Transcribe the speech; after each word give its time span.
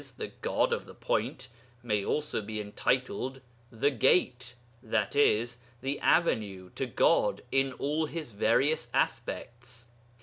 the 0.17 0.31
God 0.41 0.73
of 0.73 0.85
the 0.85 0.95
Point, 0.95 1.47
may 1.83 2.03
also 2.03 2.41
be 2.41 2.59
entitled 2.59 3.39
'The 3.71 3.91
Gate,' 3.91 4.55
i.e. 4.83 5.45
the 5.79 5.99
Avenue 5.99 6.71
to 6.73 6.87
God 6.87 7.43
in 7.51 7.71
all 7.73 8.07
His 8.07 8.31
various 8.31 8.87
aspects. 8.95 9.85